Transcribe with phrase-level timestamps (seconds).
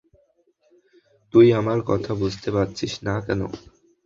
[1.33, 3.41] তুই আমার কথা বুঝতে পারছিস না কেন?